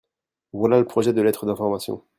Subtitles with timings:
[0.51, 2.03] voilà le projet de lettre d'information.